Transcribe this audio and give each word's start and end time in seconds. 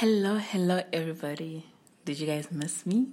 Hello, 0.00 0.38
hello, 0.38 0.82
everybody. 0.94 1.66
Did 2.06 2.20
you 2.20 2.26
guys 2.26 2.50
miss 2.50 2.86
me? 2.86 3.08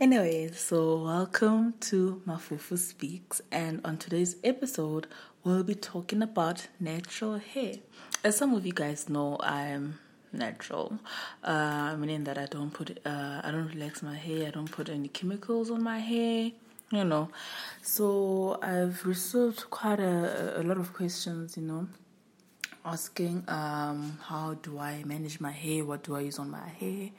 Anyway, 0.00 0.50
so 0.50 1.04
welcome 1.04 1.74
to 1.82 2.20
Mafufu 2.26 2.76
Speaks, 2.76 3.40
and 3.52 3.80
on 3.84 3.98
today's 3.98 4.34
episode, 4.42 5.06
we'll 5.44 5.62
be 5.62 5.76
talking 5.76 6.20
about 6.20 6.66
natural 6.80 7.38
hair. 7.38 7.74
As 8.24 8.36
some 8.36 8.54
of 8.54 8.66
you 8.66 8.72
guys 8.72 9.08
know, 9.08 9.36
I'm 9.38 10.00
natural, 10.32 10.98
uh, 11.44 11.94
meaning 11.96 12.24
that 12.24 12.38
I 12.38 12.46
don't 12.46 12.72
put, 12.72 12.98
uh, 13.06 13.42
I 13.44 13.52
don't 13.52 13.68
relax 13.68 14.02
my 14.02 14.16
hair, 14.16 14.48
I 14.48 14.50
don't 14.50 14.72
put 14.72 14.88
any 14.88 15.06
chemicals 15.06 15.70
on 15.70 15.80
my 15.80 16.00
hair, 16.00 16.50
you 16.90 17.04
know. 17.04 17.28
So 17.82 18.58
I've 18.60 19.06
received 19.06 19.70
quite 19.70 20.00
a, 20.00 20.60
a 20.60 20.62
lot 20.64 20.78
of 20.78 20.92
questions, 20.92 21.56
you 21.56 21.62
know 21.62 21.86
asking 22.84 23.44
um, 23.48 24.18
how 24.22 24.54
do 24.54 24.78
I 24.78 25.02
manage 25.04 25.40
my 25.40 25.50
hair, 25.50 25.84
what 25.84 26.02
do 26.02 26.16
I 26.16 26.20
use 26.20 26.38
on 26.38 26.50
my 26.50 26.68
hair, 26.68 27.10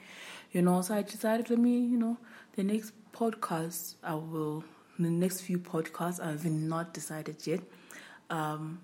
you 0.52 0.62
know. 0.62 0.80
So 0.82 0.94
I 0.94 1.02
decided, 1.02 1.50
let 1.50 1.58
me, 1.58 1.78
you 1.78 1.98
know, 1.98 2.18
the 2.54 2.62
next 2.62 2.92
podcast 3.12 3.94
I 4.02 4.14
will, 4.14 4.64
the 4.98 5.10
next 5.10 5.40
few 5.42 5.58
podcasts 5.58 6.20
I've 6.24 6.44
not 6.44 6.94
decided 6.94 7.46
yet. 7.46 7.60
Um, 8.30 8.80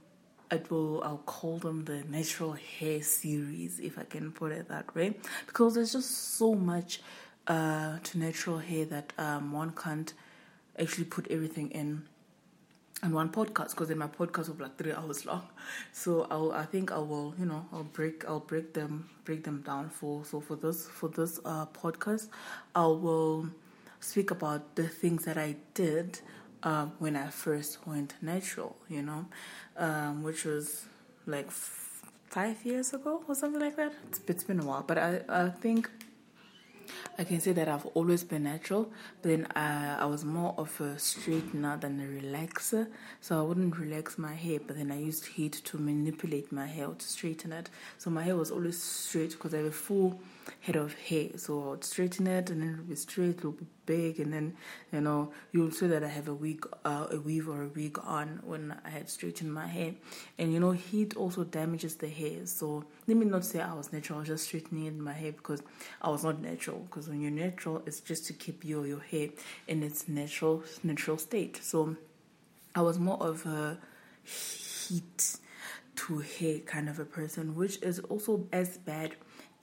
it 0.51 0.71
will 0.71 1.03
I'll 1.03 1.23
call 1.25 1.59
them 1.59 1.85
the 1.85 2.05
natural 2.05 2.53
hair 2.53 3.03
series 3.03 3.81
if 3.81 3.99
I 3.99 4.05
can 4.05 4.33
put 4.33 4.53
it 4.53 4.69
that 4.69 4.95
way 4.95 5.15
because 5.47 5.75
there's 5.75 5.93
just 5.93 6.37
so 6.37 6.55
much 6.55 7.01
uh, 7.47 7.99
to 8.03 8.19
natural 8.19 8.59
hair 8.59 8.85
that 8.85 9.13
um, 9.19 9.53
one 9.53 9.73
can't 9.73 10.13
actually 10.79 11.05
put 11.05 11.27
everything 11.31 11.71
in 11.71 12.03
and 13.03 13.13
one 13.13 13.31
podcast 13.31 13.71
because 13.71 13.89
then 13.89 13.99
my 13.99 14.07
podcast 14.07 14.49
will 14.49 14.55
be 14.55 14.63
like 14.65 14.77
three 14.77 14.93
hours 14.93 15.27
long. 15.27 15.43
So 15.93 16.27
I'll 16.31 16.53
I 16.53 16.65
think 16.65 16.93
I 16.93 16.99
will 16.99 17.35
you 17.39 17.47
know 17.47 17.67
I'll 17.73 17.85
break 17.85 18.25
I'll 18.29 18.41
break 18.41 18.75
them 18.75 19.09
break 19.25 19.45
them 19.45 19.63
down 19.63 19.91
for 19.91 20.25
so 20.25 20.41
for 20.41 20.57
this 20.57 20.87
for 20.89 21.09
this 21.09 21.41
uh, 21.45 21.67
podcast 21.67 22.29
I 22.75 22.87
will 22.87 23.49
speak 24.01 24.31
about 24.31 24.75
the 24.77 24.89
things 24.89 25.25
that 25.25 25.39
I 25.39 25.57
did 25.75 26.21
uh, 26.63 26.87
when 26.99 27.17
I 27.17 27.29
first 27.29 27.87
went 27.87 28.15
natural. 28.23 28.77
You 28.89 29.03
know, 29.03 29.27
um, 29.77 30.23
which 30.23 30.45
was 30.45 30.85
like 31.27 31.47
f- 31.49 32.03
five 32.29 32.65
years 32.65 32.93
ago 32.93 33.23
or 33.29 33.35
something 33.35 33.61
like 33.61 33.77
that. 33.77 33.93
It's, 34.09 34.21
it's 34.27 34.45
been 34.45 34.61
a 34.61 34.65
while, 34.65 34.85
but 34.87 34.99
I 34.99 35.21
I 35.29 35.49
think 35.49 35.91
I 37.19 37.25
can 37.25 37.41
say 37.41 37.53
that 37.53 37.69
I've 37.69 37.87
always 37.95 38.25
been 38.25 38.45
natural, 38.45 38.91
but 39.21 39.29
then 39.31 39.47
I, 39.55 39.97
I 40.01 40.05
was 40.07 40.25
more 40.25 40.55
of 40.57 40.81
a 40.81 40.95
straightener 40.97 41.81
than 41.81 42.01
a 42.01 42.05
relaxer. 42.05 42.89
So 43.21 43.39
I 43.39 43.43
wouldn't 43.43 43.77
relax 43.79 44.19
my 44.19 44.35
hair, 44.35 44.59
but 44.67 44.77
then 44.77 44.91
I 44.91 44.99
used 44.99 45.27
heat 45.27 45.53
to 45.65 45.79
manipulate 45.79 46.51
my 46.53 46.67
hair 46.67 46.89
to 46.89 47.07
straighten 47.07 47.53
it. 47.53 47.71
So 47.99 48.11
my 48.11 48.23
hair 48.23 48.37
was 48.37 48.51
always 48.51 48.83
straight 48.83 49.33
because 49.33 49.55
I 49.55 49.59
have 49.59 49.67
a 49.67 49.71
full 49.71 50.21
head 50.61 50.77
of 50.77 50.95
hair. 50.95 51.29
So 51.37 51.63
I 51.63 51.67
would 51.71 51.85
straighten 51.85 52.27
it 52.27 52.51
and 52.51 52.63
then 52.63 52.69
it 52.71 52.77
would 52.79 52.89
be 52.89 52.97
straight, 52.97 53.39
it 53.39 53.45
would 53.45 53.59
be 53.59 53.67
big, 53.85 54.21
and 54.21 54.33
then 54.33 54.55
you 54.93 55.01
know 55.01 55.33
you'll 55.53 55.71
see 55.71 55.87
that 55.87 56.05
I 56.05 56.09
have 56.09 56.29
a 56.29 56.35
wig, 56.35 56.67
uh, 56.85 57.07
a 57.11 57.19
weave 57.19 57.49
or 57.49 57.63
a 57.63 57.69
wig 57.69 57.99
on 58.03 58.41
when 58.45 58.77
I 58.85 58.91
had 58.91 59.09
straightened 59.09 59.53
my 59.53 59.67
hair. 59.67 59.95
And 60.39 60.53
you 60.53 60.61
know 60.61 60.73
heat 60.73 61.17
also 61.17 61.45
damages 61.45 61.97
the 61.97 62.09
hair. 62.09 62.47
So 62.47 62.85
let 63.07 63.17
me 63.17 63.27
not 63.27 63.45
say 63.45 63.61
I 63.61 63.75
was 63.75 63.93
natural, 63.93 64.19
I 64.19 64.21
was 64.21 64.29
just 64.29 64.45
straightening 64.45 65.01
my 65.01 65.13
hair 65.13 65.33
because 65.33 65.63
I 66.01 66.11
was 66.11 66.25
not 66.25 66.41
natural. 66.41 66.81
Because 66.81 67.09
when 67.09 67.21
you're 67.21 67.31
natural, 67.31 67.83
it's 67.87 68.01
just 68.01 68.27
to 68.27 68.33
keep 68.33 68.65
your 68.65 68.87
your 68.87 69.01
hair 69.01 69.29
in 69.69 69.83
its 69.83 70.09
natural 70.09 70.63
natural 70.83 71.19
state. 71.19 71.59
So 71.63 71.97
I 72.75 72.81
was 72.81 72.99
more 72.99 73.23
of 73.23 73.45
a 73.47 73.79
heat 74.25 75.37
to 75.95 76.19
hair 76.19 76.59
kind 76.61 76.89
of 76.89 76.99
a 76.99 77.05
person, 77.05 77.55
which 77.55 77.81
is 77.83 77.99
also 78.01 78.47
as 78.53 78.79
bad 78.79 79.15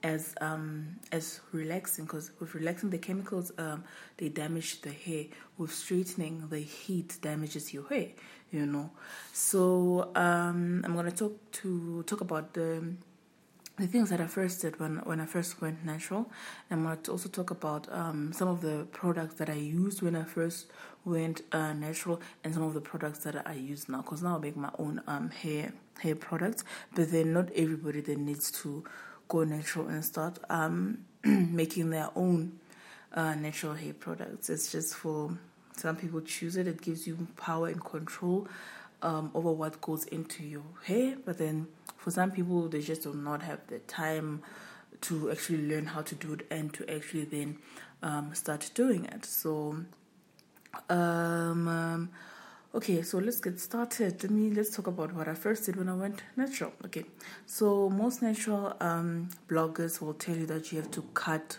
as 0.02 0.34
um 0.40 0.86
as 1.12 1.40
relaxing 1.52 2.04
because 2.04 2.30
with 2.40 2.54
relaxing 2.54 2.90
the 2.90 2.98
chemicals 2.98 3.52
um 3.58 3.84
they 4.16 4.28
damage 4.28 4.80
the 4.82 4.90
hair 4.90 5.24
with 5.58 5.72
straightening 5.72 6.48
the 6.48 6.60
heat 6.60 7.18
damages 7.20 7.74
your 7.74 7.86
hair 7.88 8.08
you 8.50 8.64
know 8.64 8.90
so 9.32 10.10
um 10.14 10.82
i'm 10.84 10.94
gonna 10.94 11.10
talk 11.10 11.32
to 11.52 12.02
talk 12.04 12.20
about 12.20 12.54
the 12.54 12.82
the 13.80 13.86
things 13.86 14.10
that 14.10 14.20
I 14.20 14.26
first 14.26 14.60
did 14.60 14.78
when 14.78 14.98
when 15.04 15.20
I 15.20 15.26
first 15.26 15.60
went 15.60 15.84
natural. 15.84 16.30
I'm 16.70 16.82
going 16.84 17.00
to 17.00 17.12
also 17.12 17.28
talk 17.28 17.50
about 17.50 17.88
um, 17.90 18.32
some 18.32 18.48
of 18.48 18.60
the 18.60 18.86
products 18.92 19.34
that 19.36 19.48
I 19.48 19.54
used 19.54 20.02
when 20.02 20.14
I 20.14 20.24
first 20.24 20.66
went 21.04 21.42
uh, 21.52 21.72
natural, 21.72 22.20
and 22.44 22.52
some 22.52 22.62
of 22.62 22.74
the 22.74 22.80
products 22.80 23.20
that 23.20 23.46
I 23.48 23.54
use 23.54 23.88
now. 23.88 24.02
Because 24.02 24.22
now 24.22 24.36
I 24.36 24.38
make 24.38 24.56
my 24.56 24.70
own 24.78 25.02
um, 25.06 25.30
hair 25.30 25.72
hair 26.00 26.14
products, 26.14 26.64
but 26.94 27.10
then 27.10 27.32
not 27.32 27.50
everybody 27.54 28.00
that 28.02 28.18
needs 28.18 28.50
to 28.62 28.84
go 29.30 29.44
natural 29.44 29.88
and 29.88 30.04
start 30.04 30.38
um, 30.50 30.98
making 31.24 31.88
their 31.90 32.10
own 32.16 32.58
uh, 33.14 33.34
natural 33.36 33.74
hair 33.74 33.94
products. 33.94 34.50
It's 34.50 34.70
just 34.70 34.94
for 34.96 35.38
some 35.76 35.96
people 35.96 36.20
choose 36.20 36.56
it. 36.56 36.66
It 36.66 36.82
gives 36.82 37.06
you 37.06 37.28
power 37.36 37.68
and 37.68 37.82
control 37.82 38.48
um, 39.02 39.30
over 39.32 39.52
what 39.52 39.80
goes 39.80 40.04
into 40.06 40.44
your 40.44 40.64
hair. 40.84 41.16
But 41.24 41.38
then 41.38 41.68
for 41.96 42.10
some 42.10 42.32
people, 42.32 42.68
they 42.68 42.80
just 42.80 43.04
do 43.04 43.14
not 43.14 43.42
have 43.42 43.60
the 43.68 43.78
time 43.78 44.42
to 45.02 45.30
actually 45.30 45.66
learn 45.68 45.86
how 45.86 46.02
to 46.02 46.14
do 46.14 46.34
it 46.34 46.46
and 46.50 46.74
to 46.74 46.94
actually 46.94 47.24
then 47.24 47.56
um, 48.02 48.34
start 48.34 48.68
doing 48.74 49.04
it. 49.06 49.24
So, 49.24 49.84
um, 50.88 52.10
Okay, 52.72 53.02
so 53.02 53.18
let's 53.18 53.40
get 53.40 53.58
started. 53.58 54.22
Let 54.22 54.30
me 54.30 54.48
let's 54.50 54.70
talk 54.70 54.86
about 54.86 55.12
what 55.12 55.26
I 55.26 55.34
first 55.34 55.66
did 55.66 55.74
when 55.74 55.88
I 55.88 55.94
went 55.94 56.22
natural. 56.36 56.72
Okay, 56.84 57.04
so 57.44 57.90
most 57.90 58.22
natural 58.22 58.76
um, 58.78 59.28
bloggers 59.48 60.00
will 60.00 60.14
tell 60.14 60.36
you 60.36 60.46
that 60.46 60.70
you 60.70 60.78
have 60.78 60.90
to 60.92 61.02
cut 61.12 61.58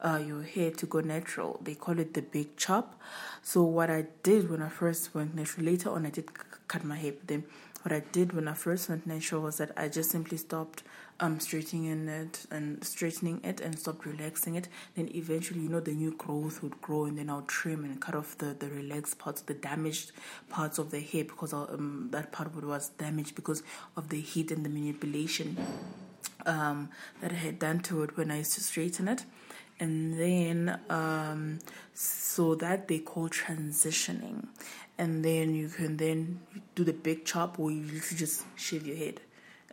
uh, 0.00 0.22
your 0.24 0.44
hair 0.44 0.70
to 0.70 0.86
go 0.86 1.00
natural. 1.00 1.58
They 1.64 1.74
call 1.74 1.98
it 1.98 2.14
the 2.14 2.22
big 2.22 2.56
chop. 2.56 2.94
So 3.42 3.64
what 3.64 3.90
I 3.90 4.06
did 4.22 4.48
when 4.48 4.62
I 4.62 4.68
first 4.68 5.12
went 5.16 5.34
natural, 5.34 5.66
later 5.66 5.90
on 5.90 6.06
I 6.06 6.10
did 6.10 6.30
cut 6.68 6.84
my 6.84 6.96
hair. 6.96 7.10
But 7.10 7.26
then 7.26 7.44
what 7.82 7.92
I 7.92 8.00
did 8.12 8.32
when 8.32 8.48
I 8.48 8.54
first 8.54 8.88
went 8.88 9.06
natural 9.06 9.42
was 9.42 9.58
that 9.58 9.72
I 9.76 9.88
just 9.88 10.10
simply 10.10 10.36
stopped 10.38 10.82
um 11.20 11.38
straightening 11.40 12.08
it 12.08 12.46
and 12.50 12.82
straightening 12.84 13.40
it 13.44 13.60
and 13.60 13.78
stopped 13.78 14.06
relaxing 14.06 14.54
it. 14.54 14.68
Then 14.96 15.10
eventually, 15.14 15.60
you 15.60 15.68
know, 15.68 15.80
the 15.80 15.92
new 15.92 16.12
growth 16.12 16.62
would 16.62 16.80
grow, 16.80 17.04
and 17.04 17.18
then 17.18 17.28
I'll 17.30 17.42
trim 17.42 17.84
and 17.84 18.00
cut 18.00 18.14
off 18.14 18.38
the 18.38 18.54
the 18.54 18.68
relaxed 18.68 19.18
parts, 19.18 19.42
the 19.42 19.54
damaged 19.54 20.12
parts 20.48 20.78
of 20.78 20.90
the 20.90 21.00
hair 21.00 21.24
because 21.24 21.52
um, 21.52 22.08
that 22.12 22.32
part 22.32 22.54
was 22.54 22.88
damaged 22.90 23.34
because 23.34 23.62
of 23.96 24.08
the 24.08 24.20
heat 24.20 24.50
and 24.50 24.64
the 24.64 24.70
manipulation 24.70 25.56
um, 26.46 26.88
that 27.20 27.32
I 27.32 27.36
had 27.36 27.58
done 27.58 27.80
to 27.80 28.02
it 28.02 28.16
when 28.16 28.30
I 28.30 28.38
used 28.38 28.54
to 28.54 28.60
straighten 28.62 29.08
it. 29.08 29.24
And 29.80 30.18
then, 30.18 30.78
um, 30.90 31.58
so 31.94 32.54
that 32.56 32.86
they 32.86 33.00
call 33.00 33.28
transitioning. 33.28 34.46
And 35.02 35.24
then 35.24 35.52
you 35.56 35.68
can 35.68 35.96
then 35.96 36.38
do 36.76 36.84
the 36.84 36.92
big 36.92 37.24
chop 37.24 37.58
or 37.58 37.72
you 37.72 38.00
just 38.14 38.44
shave 38.54 38.86
your 38.86 38.96
head 38.96 39.20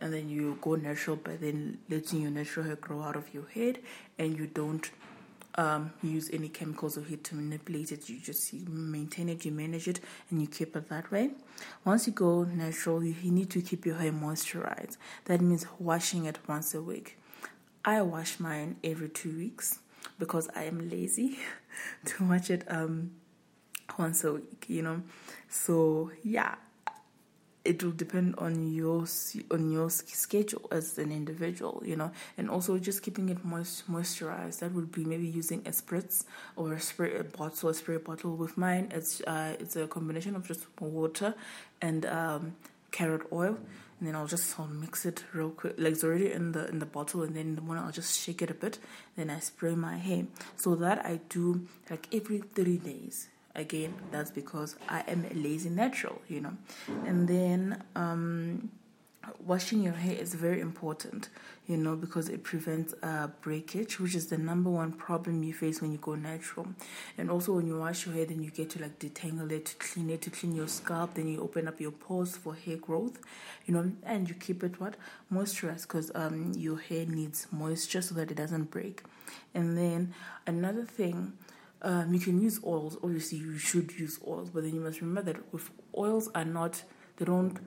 and 0.00 0.12
then 0.12 0.28
you 0.28 0.58
go 0.60 0.74
natural 0.74 1.14
by 1.14 1.36
then 1.36 1.78
letting 1.88 2.22
your 2.22 2.32
natural 2.32 2.66
hair 2.66 2.74
grow 2.74 3.00
out 3.00 3.14
of 3.14 3.32
your 3.32 3.46
head 3.54 3.78
and 4.18 4.36
you 4.36 4.48
don't 4.48 4.90
um, 5.54 5.92
use 6.02 6.30
any 6.32 6.48
chemicals 6.48 6.98
or 6.98 7.02
heat 7.02 7.22
to 7.22 7.36
manipulate 7.36 7.92
it. 7.92 8.08
You 8.08 8.18
just 8.18 8.52
maintain 8.66 9.28
it, 9.28 9.44
you 9.44 9.52
manage 9.52 9.86
it, 9.86 10.00
and 10.30 10.40
you 10.40 10.48
keep 10.48 10.74
it 10.74 10.88
that 10.88 11.12
way. 11.12 11.30
Once 11.84 12.08
you 12.08 12.12
go 12.12 12.42
natural, 12.42 13.04
you, 13.04 13.14
you 13.22 13.30
need 13.30 13.50
to 13.50 13.62
keep 13.62 13.86
your 13.86 13.98
hair 13.98 14.10
moisturized. 14.10 14.96
That 15.26 15.40
means 15.40 15.64
washing 15.78 16.24
it 16.24 16.40
once 16.48 16.74
a 16.74 16.82
week. 16.82 17.18
I 17.84 18.02
wash 18.02 18.40
mine 18.40 18.78
every 18.82 19.08
two 19.08 19.36
weeks 19.36 19.78
because 20.18 20.48
I 20.56 20.64
am 20.64 20.90
lazy 20.90 21.38
to 22.06 22.24
wash 22.24 22.50
it 22.50 22.64
um, 22.66 23.12
once 23.98 24.24
a 24.24 24.34
week, 24.34 24.66
you 24.68 24.82
know. 24.82 25.02
So 25.48 26.10
yeah, 26.22 26.54
it 27.64 27.82
will 27.82 27.92
depend 27.92 28.34
on 28.38 28.72
your 28.72 29.06
on 29.50 29.70
your 29.70 29.90
schedule 29.90 30.66
as 30.70 30.98
an 30.98 31.12
individual, 31.12 31.82
you 31.84 31.96
know, 31.96 32.10
and 32.38 32.48
also 32.48 32.78
just 32.78 33.02
keeping 33.02 33.28
it 33.28 33.44
moist 33.44 33.90
moisturized. 33.90 34.60
That 34.60 34.72
would 34.72 34.90
be 34.90 35.04
maybe 35.04 35.26
using 35.26 35.60
a 35.66 35.70
spritz 35.70 36.24
or 36.56 36.72
a 36.72 36.80
spray 36.80 37.20
bottle, 37.22 37.68
a 37.68 37.74
spray 37.74 37.98
bottle. 37.98 38.36
With 38.36 38.56
mine, 38.56 38.88
it's 38.92 39.20
uh, 39.22 39.56
it's 39.60 39.76
a 39.76 39.86
combination 39.86 40.36
of 40.36 40.46
just 40.46 40.66
water 40.80 41.34
and 41.82 42.06
um, 42.06 42.56
carrot 42.92 43.26
oil, 43.30 43.58
and 43.98 44.08
then 44.08 44.16
I'll 44.16 44.26
just 44.26 44.58
I'll 44.58 44.66
mix 44.66 45.04
it 45.04 45.24
real 45.34 45.50
quick. 45.50 45.74
Like 45.76 45.92
it's 45.92 46.04
already 46.04 46.32
in 46.32 46.52
the 46.52 46.66
in 46.68 46.78
the 46.78 46.86
bottle, 46.86 47.22
and 47.22 47.36
then 47.36 47.48
in 47.48 47.54
the 47.56 47.62
morning 47.62 47.84
I'll 47.84 47.92
just 47.92 48.18
shake 48.18 48.40
it 48.40 48.50
a 48.50 48.54
bit. 48.54 48.78
Then 49.16 49.28
I 49.28 49.38
spray 49.40 49.74
my 49.74 49.98
hair. 49.98 50.24
So 50.56 50.74
that 50.76 51.04
I 51.04 51.20
do 51.28 51.66
like 51.90 52.08
every 52.12 52.38
three 52.38 52.78
days 52.78 53.28
again 53.54 53.94
that's 54.10 54.30
because 54.30 54.76
i 54.88 55.00
am 55.08 55.24
a 55.30 55.34
lazy 55.34 55.70
natural 55.70 56.20
you 56.28 56.40
know 56.40 56.56
and 57.06 57.28
then 57.28 57.82
um 57.96 58.70
washing 59.44 59.82
your 59.82 59.92
hair 59.92 60.14
is 60.14 60.34
very 60.34 60.60
important, 60.60 61.28
you 61.66 61.76
know, 61.76 61.94
because 61.94 62.28
it 62.28 62.42
prevents 62.42 62.94
uh, 63.02 63.28
breakage, 63.42 64.00
which 64.00 64.14
is 64.14 64.26
the 64.28 64.38
number 64.38 64.70
one 64.70 64.92
problem 64.92 65.42
you 65.42 65.52
face 65.52 65.80
when 65.80 65.92
you 65.92 65.98
go 65.98 66.14
natural. 66.14 66.66
And 67.18 67.30
also, 67.30 67.54
when 67.54 67.66
you 67.66 67.78
wash 67.78 68.06
your 68.06 68.14
hair, 68.14 68.24
then 68.24 68.42
you 68.42 68.50
get 68.50 68.70
to 68.70 68.82
like 68.82 68.98
detangle 68.98 69.50
it, 69.52 69.66
to 69.66 69.76
clean 69.76 70.10
it, 70.10 70.22
to 70.22 70.30
clean 70.30 70.54
your 70.54 70.68
scalp. 70.68 71.14
Then 71.14 71.28
you 71.28 71.40
open 71.40 71.68
up 71.68 71.80
your 71.80 71.92
pores 71.92 72.36
for 72.36 72.54
hair 72.54 72.76
growth, 72.76 73.18
you 73.66 73.74
know, 73.74 73.92
and 74.04 74.28
you 74.28 74.34
keep 74.34 74.62
it 74.64 74.80
what 74.80 74.94
moisturized 75.32 75.82
because 75.82 76.10
um 76.14 76.52
your 76.56 76.78
hair 76.78 77.06
needs 77.06 77.46
moisture 77.50 78.02
so 78.02 78.14
that 78.14 78.30
it 78.30 78.36
doesn't 78.36 78.70
break. 78.70 79.02
And 79.54 79.76
then 79.76 80.14
another 80.46 80.84
thing. 80.84 81.34
Um, 81.82 82.12
you 82.12 82.20
can 82.20 82.40
use 82.40 82.60
oils. 82.64 82.98
Obviously, 83.02 83.38
you 83.38 83.58
should 83.58 83.92
use 83.98 84.18
oils, 84.26 84.50
but 84.50 84.64
then 84.64 84.74
you 84.74 84.80
must 84.80 85.00
remember 85.00 85.32
that 85.32 85.52
with 85.52 85.70
oils 85.96 86.28
are 86.34 86.44
not 86.44 86.82
they 87.16 87.24
don't 87.24 87.58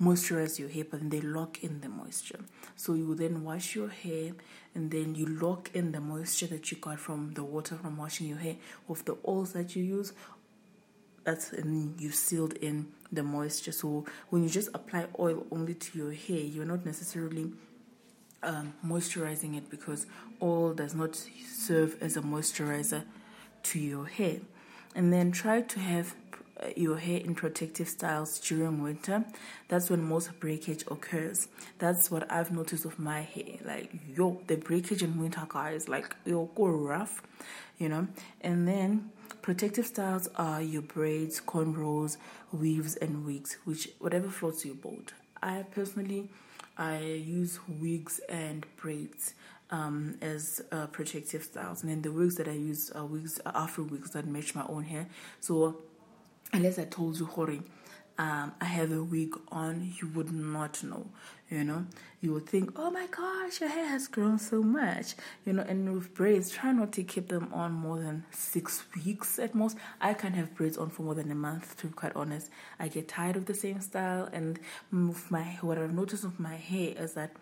moisturize 0.00 0.58
your 0.58 0.68
hair, 0.68 0.84
but 0.90 1.00
then 1.00 1.08
they 1.08 1.20
lock 1.20 1.62
in 1.62 1.80
the 1.80 1.88
moisture. 1.88 2.40
So 2.74 2.94
you 2.94 3.14
then 3.14 3.44
wash 3.44 3.74
your 3.74 3.88
hair 3.88 4.32
and 4.74 4.90
then 4.90 5.14
you 5.14 5.26
lock 5.26 5.70
in 5.74 5.92
the 5.92 6.00
moisture 6.00 6.46
that 6.48 6.70
you 6.70 6.78
got 6.78 6.98
from 6.98 7.32
the 7.34 7.44
water 7.44 7.76
from 7.76 7.96
washing 7.96 8.28
your 8.28 8.38
hair 8.38 8.56
with 8.88 9.04
the 9.04 9.16
oils 9.26 9.52
that 9.52 9.74
you 9.74 9.84
use. 9.84 10.12
That's 11.24 11.52
and 11.52 12.00
you 12.00 12.10
sealed 12.10 12.54
in 12.54 12.88
the 13.10 13.22
moisture. 13.22 13.72
So 13.72 14.04
when 14.30 14.42
you 14.42 14.48
just 14.48 14.68
apply 14.74 15.06
oil 15.18 15.46
only 15.50 15.74
to 15.74 15.98
your 15.98 16.12
hair, 16.12 16.38
you're 16.38 16.66
not 16.66 16.84
necessarily 16.84 17.52
um, 18.42 18.74
moisturizing 18.84 19.56
it 19.56 19.70
because 19.70 20.06
oil 20.42 20.74
does 20.74 20.94
not 20.94 21.16
serve 21.16 21.96
as 22.02 22.16
a 22.16 22.22
moisturizer 22.22 23.04
to 23.70 23.78
your 23.78 24.06
hair. 24.06 24.40
And 24.94 25.12
then 25.12 25.30
try 25.30 25.60
to 25.60 25.78
have 25.78 26.14
uh, 26.58 26.68
your 26.74 26.96
hair 26.96 27.20
in 27.20 27.34
protective 27.34 27.86
styles 27.88 28.38
during 28.40 28.82
winter, 28.82 29.24
that's 29.68 29.90
when 29.90 30.02
most 30.02 30.40
breakage 30.40 30.84
occurs. 30.90 31.48
That's 31.78 32.10
what 32.10 32.30
I've 32.32 32.50
noticed 32.50 32.86
with 32.86 32.98
my 32.98 33.20
hair. 33.20 33.58
Like, 33.64 33.92
yo, 34.16 34.40
the 34.46 34.56
breakage 34.56 35.02
in 35.02 35.20
winter, 35.20 35.42
guys, 35.46 35.86
like, 35.86 36.16
yo, 36.24 36.46
go 36.54 36.66
rough, 36.68 37.22
you 37.78 37.90
know. 37.90 38.08
And 38.40 38.66
then 38.66 39.10
protective 39.42 39.86
styles 39.86 40.28
are 40.36 40.62
your 40.62 40.82
braids, 40.82 41.40
cornrows, 41.40 42.16
weaves, 42.52 42.96
and 42.96 43.26
wigs, 43.26 43.58
which 43.64 43.90
whatever 43.98 44.30
floats 44.30 44.64
your 44.64 44.76
boat. 44.76 45.12
I 45.42 45.66
personally, 45.74 46.30
I 46.78 47.00
use 47.00 47.60
wigs 47.68 48.18
and 48.30 48.64
braids 48.76 49.34
um, 49.70 50.16
as 50.20 50.62
uh, 50.72 50.86
protective 50.86 51.42
styles, 51.42 51.82
and 51.82 51.90
then 51.90 52.02
the 52.02 52.12
wigs 52.12 52.36
that 52.36 52.48
I 52.48 52.52
use 52.52 52.90
are 52.90 53.04
wigs, 53.04 53.40
are 53.44 53.56
Afro 53.56 53.84
wigs 53.84 54.10
that 54.10 54.26
match 54.26 54.54
my 54.54 54.64
own 54.68 54.84
hair. 54.84 55.06
So 55.40 55.78
unless 56.52 56.78
I 56.78 56.84
told 56.84 57.18
you, 57.18 57.26
Hori, 57.26 57.62
um, 58.18 58.52
I 58.60 58.64
have 58.64 58.92
a 58.92 59.02
wig 59.02 59.34
on, 59.52 59.92
you 60.00 60.08
would 60.08 60.32
not 60.32 60.82
know. 60.82 61.06
You 61.50 61.62
know, 61.62 61.86
you 62.20 62.32
would 62.32 62.46
think, 62.48 62.72
oh 62.76 62.90
my 62.90 63.06
gosh, 63.06 63.60
your 63.60 63.68
hair 63.68 63.86
has 63.86 64.08
grown 64.08 64.38
so 64.38 64.62
much. 64.62 65.14
You 65.44 65.52
know, 65.52 65.62
and 65.62 65.94
with 65.94 66.12
braids, 66.14 66.50
try 66.50 66.72
not 66.72 66.92
to 66.94 67.04
keep 67.04 67.28
them 67.28 67.50
on 67.52 67.72
more 67.72 67.98
than 68.00 68.24
six 68.32 68.82
weeks 69.04 69.38
at 69.38 69.54
most. 69.54 69.76
I 70.00 70.14
can't 70.14 70.34
have 70.34 70.56
braids 70.56 70.76
on 70.76 70.90
for 70.90 71.02
more 71.02 71.14
than 71.14 71.30
a 71.30 71.36
month, 71.36 71.76
to 71.78 71.86
be 71.88 71.92
quite 71.92 72.16
honest. 72.16 72.50
I 72.80 72.88
get 72.88 73.06
tired 73.06 73.36
of 73.36 73.46
the 73.46 73.54
same 73.54 73.80
style, 73.80 74.28
and 74.32 74.58
with 74.90 75.30
my 75.30 75.58
what 75.60 75.78
I've 75.78 75.94
noticed 75.94 76.24
with 76.24 76.40
my 76.40 76.56
hair 76.56 76.94
is 76.96 77.12
that 77.14 77.32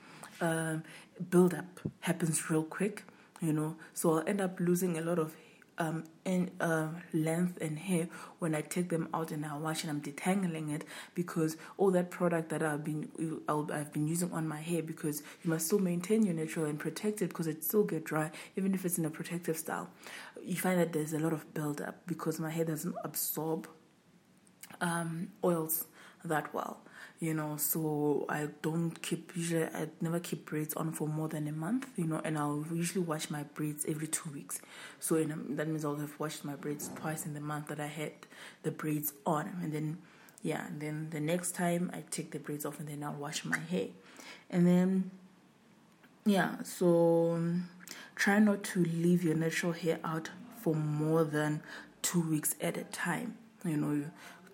um, 0.41 0.85
build 1.31 1.55
up 1.55 1.81
happens 2.01 2.51
real 2.51 2.63
quick. 2.63 3.05
You 3.41 3.53
know, 3.53 3.77
so 3.93 4.15
I'll 4.15 4.25
end 4.27 4.41
up 4.41 4.59
losing 4.59 4.97
a 4.97 5.03
lot 5.03 5.19
of 5.19 5.35
um, 5.79 6.05
in 6.25 6.51
uh, 6.61 6.89
length 7.13 7.59
and 7.61 7.79
hair 7.79 8.09
when 8.39 8.55
I 8.55 8.61
take 8.61 8.89
them 8.89 9.09
out 9.13 9.31
and 9.33 9.45
I 9.45 9.57
wash 9.57 9.83
and 9.83 9.91
I'm 9.91 10.01
detangling 10.01 10.73
it 10.73 10.85
because 11.15 11.57
all 11.77 11.91
that 11.93 12.11
product 12.11 12.49
that 12.51 12.63
I've 12.63 12.85
been 12.85 13.09
i 13.49 13.77
have 13.77 13.93
been 13.93 14.07
using 14.07 14.33
on 14.33 14.47
my 14.47 14.61
hair 14.61 14.83
because 14.83 15.23
you 15.43 15.51
must 15.51 15.67
still 15.67 15.79
maintain 15.79 16.25
your 16.25 16.35
natural 16.35 16.67
and 16.67 16.79
protect 16.79 17.23
it 17.23 17.29
because 17.29 17.47
it 17.47 17.65
still 17.65 17.85
get 17.85 18.05
dry 18.05 18.31
even 18.57 18.75
if 18.75 18.85
it's 18.85 18.99
in 18.99 19.05
a 19.05 19.11
protective 19.11 19.57
style. 19.59 19.91
You 20.43 20.57
find 20.57 20.79
that 20.79 20.93
there's 20.93 21.13
a 21.13 21.19
lot 21.19 21.33
of 21.33 21.53
buildup 21.55 22.07
because 22.07 22.39
my 22.39 22.51
hair 22.51 22.65
doesn't 22.65 22.95
absorb 23.05 23.69
um, 24.81 25.29
oils 25.43 25.87
that 26.25 26.55
well 26.55 26.81
you 27.25 27.33
know 27.33 27.57
so 27.57 28.27
i 28.29 28.47
don't 28.61 29.01
keep 29.01 29.35
usually 29.35 29.65
i 29.65 29.89
never 30.03 30.21
keep 30.21 30.45
braids 30.45 30.75
on 30.75 30.93
for 30.93 31.09
more 31.09 31.27
than 31.27 31.49
a 31.49 31.53
month 31.53 31.87
you 31.97 32.05
know 32.05 32.21
and 32.23 32.37
i'll 32.37 32.67
usually 32.71 33.03
wash 33.03 33.31
my 33.31 33.43
braids 33.55 33.87
every 33.89 34.07
two 34.07 34.29
weeks. 34.31 34.61
So 35.01 35.17
a, 35.17 35.25
that 35.25 35.67
means 35.69 35.87
i'll 35.87 35.97
have 35.97 36.21
washed 36.21 36.45
my 36.45 36.55
braids 36.55 36.91
twice 36.97 37.25
in 37.25 37.33
the 37.33 37.41
month 37.41 37.69
that 37.69 37.81
i 37.81 37.87
had 37.87 38.13
the 38.63 38.71
braids 38.71 39.15
on. 39.25 39.57
And 39.63 39.73
then 39.73 39.99
yeah 40.43 40.67
and 40.67 40.81
then 40.81 41.09
the 41.11 41.21
next 41.21 41.53
time 41.53 41.91
i 41.95 42.03
take 42.11 42.31
the 42.31 42.39
braids 42.39 42.67
off 42.67 42.79
and 42.79 42.89
then 42.89 43.03
i'll 43.03 43.15
wash 43.15 43.45
my 43.47 43.59
hair. 43.59 43.89
And 44.51 44.67
then 44.67 45.11
yeah 46.27 46.63
so 46.63 47.33
um, 47.37 47.71
try 48.17 48.39
not 48.39 48.63
to 48.65 48.85
leave 48.85 49.25
your 49.25 49.35
natural 49.35 49.73
hair 49.73 49.99
out 50.05 50.29
for 50.61 50.75
more 50.75 51.25
than 51.25 51.63
two 52.03 52.21
weeks 52.21 52.55
at 52.61 52.77
a 52.77 52.85
time. 52.85 53.39
You 53.65 53.79
know 53.79 54.05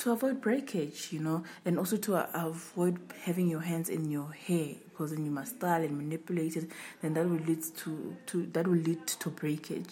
to 0.00 0.12
avoid 0.12 0.40
breakage, 0.40 1.08
you 1.12 1.20
know, 1.20 1.44
and 1.64 1.78
also 1.78 1.96
to 1.96 2.16
avoid 2.38 2.98
having 3.24 3.48
your 3.48 3.60
hands 3.60 3.88
in 3.88 4.10
your 4.10 4.32
hair 4.32 4.74
because 4.88 5.12
then 5.12 5.24
you 5.24 5.30
must 5.30 5.56
style 5.56 5.82
and 5.82 5.96
manipulate 5.96 6.56
it. 6.56 6.70
Then 7.00 7.14
that 7.14 7.28
will 7.28 7.38
lead 7.38 7.62
to, 7.78 8.16
to 8.26 8.46
that 8.52 8.66
will 8.66 8.76
lead 8.76 9.06
to 9.06 9.28
breakage, 9.30 9.90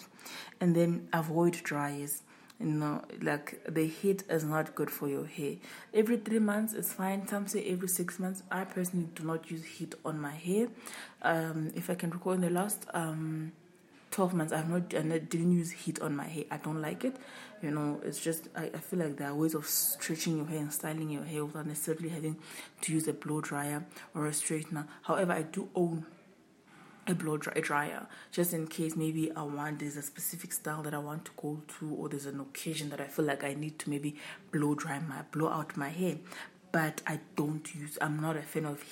and 0.59 0.75
then 0.75 1.07
avoid 1.13 1.53
dryers. 1.63 2.21
You 2.59 2.65
know, 2.65 3.05
like 3.21 3.61
the 3.69 3.87
heat 3.87 4.23
is 4.29 4.43
not 4.43 4.75
good 4.75 4.91
for 4.91 5.07
your 5.07 5.25
hair. 5.25 5.55
Every 5.93 6.17
three 6.17 6.39
months 6.39 6.73
is 6.73 6.91
fine. 6.91 7.25
Some 7.25 7.47
say 7.47 7.63
every 7.69 7.87
six 7.87 8.19
months. 8.19 8.43
I 8.51 8.65
personally 8.65 9.07
do 9.15 9.23
not 9.23 9.49
use 9.49 9.63
heat 9.63 9.95
on 10.03 10.19
my 10.19 10.33
hair. 10.33 10.67
Um, 11.21 11.71
if 11.73 11.89
I 11.89 11.95
can 11.95 12.09
recall, 12.09 12.33
in 12.33 12.41
the 12.41 12.49
last 12.49 12.85
um 12.93 13.53
12 14.11 14.33
months 14.33 14.53
I've 14.53 14.69
not 14.69 14.93
I 14.93 15.01
didn't 15.19 15.51
use 15.51 15.71
heat 15.71 16.01
on 16.01 16.15
my 16.15 16.27
hair. 16.27 16.45
I 16.49 16.57
don't 16.57 16.81
like 16.81 17.05
it. 17.05 17.17
You 17.61 17.71
know, 17.71 17.99
it's 18.03 18.19
just 18.19 18.47
I, 18.55 18.65
I 18.73 18.77
feel 18.77 18.99
like 18.99 19.17
there 19.17 19.29
are 19.29 19.35
ways 19.35 19.53
of 19.53 19.65
stretching 19.67 20.37
your 20.37 20.45
hair 20.45 20.59
and 20.59 20.73
styling 20.73 21.09
your 21.09 21.23
hair 21.23 21.45
without 21.45 21.67
necessarily 21.67 22.09
having 22.09 22.37
to 22.81 22.93
use 22.93 23.07
a 23.07 23.13
blow 23.13 23.41
dryer 23.41 23.85
or 24.15 24.27
a 24.27 24.31
straightener. 24.31 24.87
However, 25.03 25.33
I 25.33 25.43
do 25.43 25.69
own 25.75 26.05
a 27.09 27.15
blow 27.15 27.37
dry, 27.37 27.53
dryer 27.59 28.07
just 28.31 28.53
in 28.53 28.67
case 28.67 28.95
maybe 28.95 29.31
I 29.35 29.41
want 29.41 29.79
there's 29.79 29.97
a 29.97 30.01
specific 30.01 30.53
style 30.53 30.83
that 30.83 30.93
I 30.93 30.99
want 30.99 31.25
to 31.25 31.31
go 31.41 31.61
to 31.79 31.89
or 31.95 32.07
there's 32.07 32.27
an 32.27 32.39
occasion 32.39 32.89
that 32.89 33.01
I 33.01 33.05
feel 33.05 33.25
like 33.25 33.43
I 33.43 33.55
need 33.55 33.79
to 33.79 33.89
maybe 33.89 34.15
blow 34.51 34.75
dry 34.75 34.99
my 34.99 35.23
blow 35.31 35.49
out 35.49 35.75
my 35.75 35.89
hair 35.89 36.17
but 36.71 37.01
I 37.07 37.19
don't 37.35 37.73
use. 37.73 37.97
I'm 38.01 38.21
not 38.21 38.35
a 38.37 38.41
fan 38.41 38.65
of 38.65 38.83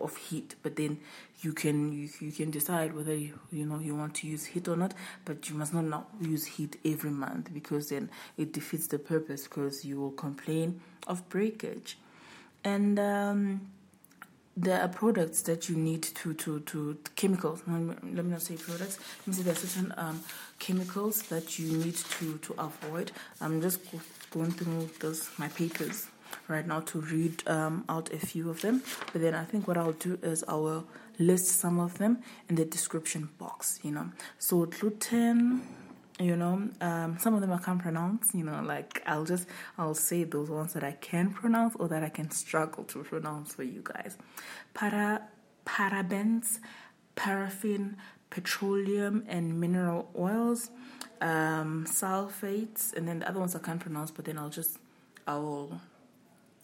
of 0.00 0.16
heat. 0.16 0.54
But 0.62 0.76
then 0.76 0.98
you 1.40 1.52
can 1.52 1.92
you, 1.92 2.08
you 2.20 2.32
can 2.32 2.50
decide 2.50 2.94
whether 2.94 3.14
you 3.14 3.38
you 3.50 3.66
know 3.66 3.78
you 3.78 3.94
want 3.94 4.14
to 4.16 4.26
use 4.26 4.46
heat 4.46 4.68
or 4.68 4.76
not. 4.76 4.94
But 5.24 5.48
you 5.48 5.56
must 5.56 5.74
not, 5.74 5.84
not 5.84 6.08
use 6.20 6.46
heat 6.46 6.78
every 6.84 7.10
month 7.10 7.52
because 7.52 7.90
then 7.90 8.10
it 8.36 8.52
defeats 8.52 8.86
the 8.86 8.98
purpose. 8.98 9.44
Because 9.44 9.84
you 9.84 10.00
will 10.00 10.12
complain 10.12 10.80
of 11.06 11.28
breakage, 11.28 11.98
and 12.64 12.98
um, 12.98 13.60
there 14.56 14.80
are 14.80 14.88
products 14.88 15.42
that 15.42 15.68
you 15.68 15.76
need 15.76 16.02
to 16.02 16.34
to 16.34 16.60
to 16.60 16.98
chemicals. 17.14 17.62
Let 17.66 18.24
me 18.24 18.30
not 18.30 18.42
say 18.42 18.56
products. 18.56 18.98
Let 19.20 19.26
me 19.26 19.32
say 19.34 19.42
there 19.42 19.52
are 19.52 19.56
certain 19.56 19.94
um, 19.96 20.22
chemicals 20.58 21.22
that 21.24 21.58
you 21.58 21.76
need 21.76 21.96
to 21.96 22.38
to 22.38 22.54
avoid. 22.58 23.12
I'm 23.40 23.60
just 23.60 23.80
going 24.30 24.52
through 24.52 24.88
those 25.00 25.28
my 25.38 25.48
papers 25.48 26.06
right 26.52 26.66
now 26.66 26.80
to 26.80 27.00
read 27.00 27.42
um, 27.48 27.84
out 27.88 28.12
a 28.12 28.18
few 28.18 28.50
of 28.50 28.60
them. 28.60 28.82
But 29.12 29.22
then 29.22 29.34
I 29.34 29.44
think 29.44 29.66
what 29.66 29.76
I'll 29.76 29.92
do 29.92 30.18
is 30.22 30.44
I 30.46 30.54
will 30.54 30.86
list 31.18 31.46
some 31.46 31.78
of 31.80 31.98
them 31.98 32.18
in 32.48 32.54
the 32.54 32.64
description 32.64 33.30
box, 33.38 33.80
you 33.82 33.90
know. 33.90 34.10
So 34.38 34.66
gluten, 34.66 35.62
you 36.18 36.36
know, 36.36 36.68
um, 36.80 37.18
some 37.18 37.34
of 37.34 37.40
them 37.40 37.52
I 37.52 37.58
can't 37.58 37.80
pronounce, 37.80 38.34
you 38.34 38.44
know, 38.44 38.62
like 38.62 39.02
I'll 39.06 39.24
just, 39.24 39.48
I'll 39.78 39.94
say 39.94 40.24
those 40.24 40.50
ones 40.50 40.72
that 40.74 40.84
I 40.84 40.92
can 40.92 41.32
pronounce 41.32 41.74
or 41.76 41.88
that 41.88 42.02
I 42.02 42.08
can 42.08 42.30
struggle 42.30 42.84
to 42.84 43.02
pronounce 43.02 43.54
for 43.54 43.62
you 43.62 43.82
guys. 43.82 44.16
Para, 44.74 45.22
parabens, 45.66 46.58
paraffin, 47.16 47.96
petroleum 48.30 49.24
and 49.28 49.60
mineral 49.60 50.10
oils, 50.18 50.70
um, 51.20 51.84
sulfates, 51.86 52.92
and 52.94 53.06
then 53.06 53.20
the 53.20 53.28
other 53.28 53.40
ones 53.40 53.54
I 53.54 53.58
can't 53.58 53.80
pronounce, 53.80 54.10
but 54.10 54.24
then 54.24 54.38
I'll 54.38 54.48
just, 54.48 54.78
I'll 55.26 55.80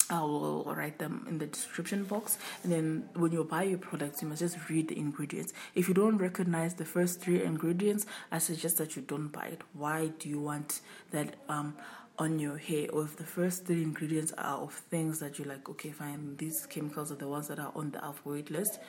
I 0.09 0.21
will 0.21 0.63
write 0.63 0.97
them 0.97 1.25
in 1.29 1.37
the 1.37 1.45
description 1.45 2.03
box. 2.03 2.39
And 2.63 2.71
then 2.71 3.09
when 3.13 3.31
you 3.31 3.43
buy 3.43 3.63
your 3.63 3.77
products, 3.77 4.21
you 4.21 4.27
must 4.27 4.39
just 4.39 4.57
read 4.69 4.87
the 4.87 4.97
ingredients. 4.97 5.53
If 5.75 5.87
you 5.87 5.93
don't 5.93 6.17
recognize 6.17 6.73
the 6.73 6.85
first 6.85 7.21
three 7.21 7.43
ingredients, 7.43 8.07
I 8.31 8.39
suggest 8.39 8.77
that 8.77 8.95
you 8.95 9.03
don't 9.03 9.27
buy 9.27 9.45
it. 9.47 9.61
Why 9.73 10.07
do 10.17 10.27
you 10.27 10.39
want 10.39 10.81
that 11.11 11.35
um, 11.47 11.75
on 12.17 12.39
your 12.39 12.57
hair? 12.57 12.87
Or 12.91 13.03
if 13.03 13.17
the 13.17 13.23
first 13.23 13.65
three 13.65 13.83
ingredients 13.83 14.33
are 14.37 14.57
of 14.57 14.73
things 14.73 15.19
that 15.19 15.37
you're 15.37 15.47
like, 15.47 15.69
okay, 15.69 15.91
fine, 15.91 16.35
these 16.37 16.65
chemicals 16.65 17.11
are 17.11 17.15
the 17.15 17.27
ones 17.27 17.47
that 17.49 17.59
are 17.59 17.71
on 17.75 17.91
the 17.91 18.03
avoid 18.03 18.49
list, 18.49 18.79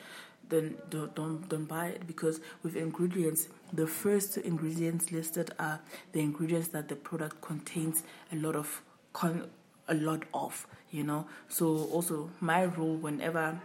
then 0.49 0.75
don't, 0.89 1.15
don't 1.15 1.47
don't 1.49 1.65
buy 1.65 1.87
it 1.87 2.05
because 2.07 2.41
with 2.63 2.75
ingredients, 2.75 3.47
the 3.71 3.87
first 3.87 4.37
ingredients 4.37 5.11
listed 5.11 5.51
are 5.59 5.79
the 6.11 6.19
ingredients 6.19 6.69
that 6.69 6.89
the 6.89 6.95
product 6.95 7.41
contains 7.41 8.03
a 8.31 8.35
lot 8.35 8.55
of 8.55 8.81
con- 9.13 9.49
a 9.91 9.95
lot 9.95 10.23
of 10.33 10.65
you 10.91 11.03
know 11.03 11.25
so 11.49 11.67
also 11.91 12.29
my 12.39 12.63
rule 12.63 12.95
whenever 12.97 13.59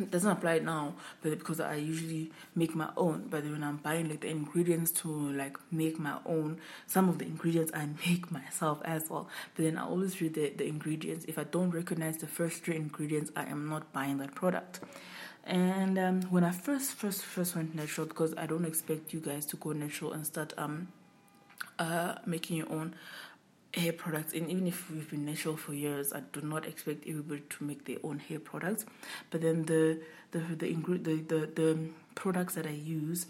it 0.00 0.10
doesn't 0.10 0.30
apply 0.30 0.60
now, 0.60 0.94
but 1.22 1.38
because 1.38 1.60
I 1.60 1.74
usually 1.74 2.30
make 2.54 2.74
my 2.74 2.88
own. 2.96 3.26
But 3.28 3.44
when 3.44 3.64
I'm 3.64 3.76
buying 3.78 4.08
like 4.08 4.20
the 4.20 4.28
ingredients 4.28 4.90
to 5.02 5.08
like 5.08 5.56
make 5.70 5.98
my 5.98 6.18
own, 6.24 6.60
some 6.86 7.08
of 7.08 7.18
the 7.18 7.24
ingredients 7.24 7.72
I 7.74 7.88
make 8.06 8.30
myself 8.38 8.80
as 8.84 9.10
well. 9.10 9.28
But 9.54 9.64
then 9.64 9.76
I 9.78 9.84
always 9.84 10.20
read 10.20 10.34
the, 10.34 10.50
the 10.50 10.66
ingredients. 10.66 11.24
If 11.26 11.38
I 11.38 11.44
don't 11.44 11.70
recognize 11.70 12.18
the 12.18 12.26
first 12.26 12.64
three 12.64 12.76
ingredients, 12.76 13.32
I 13.36 13.44
am 13.46 13.68
not 13.68 13.92
buying 13.92 14.18
that 14.18 14.34
product. 14.34 14.80
And 15.44 15.98
um, 15.98 16.22
when 16.30 16.44
I 16.44 16.50
first 16.52 16.92
first 16.92 17.22
first 17.22 17.56
went 17.56 17.74
natural, 17.74 18.06
because 18.06 18.34
I 18.36 18.46
don't 18.46 18.66
expect 18.66 19.12
you 19.12 19.20
guys 19.20 19.46
to 19.46 19.56
go 19.56 19.72
natural 19.72 20.12
and 20.12 20.26
start 20.26 20.52
um 20.58 20.88
uh 21.78 22.16
making 22.26 22.56
your 22.56 22.70
own 22.70 22.94
hair 23.74 23.92
products 23.92 24.32
and 24.32 24.50
even 24.50 24.66
if 24.66 24.90
we've 24.90 25.10
been 25.10 25.26
natural 25.26 25.56
for 25.56 25.74
years 25.74 26.12
i 26.12 26.20
do 26.32 26.40
not 26.40 26.64
expect 26.66 27.06
everybody 27.06 27.42
to 27.50 27.64
make 27.64 27.84
their 27.84 27.98
own 28.02 28.18
hair 28.18 28.38
products. 28.38 28.86
But 29.30 29.42
then 29.42 29.64
the 29.64 30.00
the 30.30 30.38
the 30.38 30.74
the, 30.74 31.16
the, 31.16 31.50
the 31.54 31.78
products 32.14 32.54
that 32.54 32.66
i 32.66 32.70
use 32.70 33.26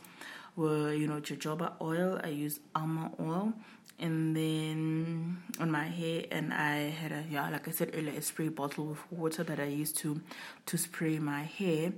were 0.57 0.93
you 0.93 1.07
know 1.07 1.21
jojoba 1.21 1.73
oil 1.81 2.21
i 2.25 2.29
use 2.29 2.59
almond 2.75 3.15
oil 3.21 3.53
and 4.01 4.35
then 4.37 5.39
on 5.61 5.71
my 5.71 5.85
hair 5.85 6.25
and 6.31 6.53
i 6.53 6.91
had 6.91 7.13
a 7.13 7.25
yeah 7.31 7.49
like 7.51 7.67
i 7.69 7.71
said 7.71 7.91
earlier 7.95 8.17
a 8.19 8.23
spray 8.23 8.49
bottle 8.49 8.87
with 8.87 9.13
water 9.13 9.43
that 9.45 9.59
i 9.61 9.65
used 9.65 9.97
to 9.99 10.21
to 10.67 10.77
spray 10.79 11.19
my 11.19 11.43
hair. 11.43 11.93